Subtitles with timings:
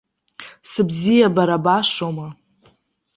[0.71, 2.27] Сыбзиабара башоума?